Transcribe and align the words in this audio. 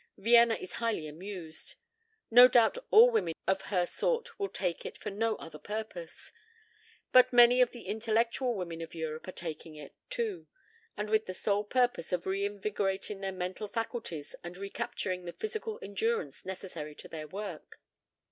Vienna 0.17 0.55
is 0.55 0.73
highly 0.81 1.05
amused. 1.07 1.75
No 2.31 2.47
doubt 2.47 2.75
all 2.89 3.11
women 3.11 3.35
of 3.45 3.61
her 3.69 3.85
sort 3.85 4.39
will 4.39 4.49
take 4.49 4.83
it 4.83 4.97
for 4.97 5.11
no 5.11 5.35
other 5.35 5.59
purpose. 5.59 6.31
But 7.11 7.31
many 7.31 7.61
of 7.61 7.69
the 7.69 7.83
intellectual 7.83 8.55
women 8.55 8.81
of 8.81 8.95
Europe 8.95 9.27
are 9.27 9.31
taking 9.31 9.75
it, 9.75 9.93
too 10.09 10.47
and 10.97 11.07
with 11.11 11.27
the 11.27 11.35
sole 11.35 11.63
purpose 11.63 12.11
of 12.11 12.25
reinvigorating 12.25 13.19
their 13.21 13.31
mental 13.31 13.67
faculties 13.67 14.33
and 14.43 14.57
recapturing 14.57 15.25
the 15.25 15.33
physical 15.33 15.77
endurance 15.83 16.45
necessary 16.47 16.95
to 16.95 17.07
their 17.07 17.27
work. 17.27 17.79